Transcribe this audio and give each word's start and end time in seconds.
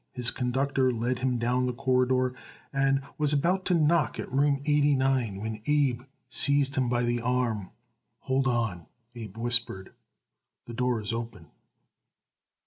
His 0.13 0.31
conductor 0.31 0.91
led 0.91 1.19
him 1.19 1.37
down 1.37 1.67
the 1.67 1.73
corridor 1.75 2.33
and 2.73 3.03
was 3.19 3.33
about 3.33 3.65
to 3.65 3.75
knock 3.75 4.19
at 4.19 4.31
room 4.31 4.59
eighty 4.65 4.95
nine 4.95 5.39
when 5.39 5.61
Abe 5.67 6.01
seized 6.27 6.73
him 6.73 6.89
by 6.89 7.03
the 7.03 7.21
arm. 7.21 7.69
"Hold 8.21 8.47
on," 8.47 8.87
Abe 9.13 9.37
whispered. 9.37 9.93
"The 10.65 10.73
door 10.73 11.01
is 11.01 11.13
open." 11.13 11.51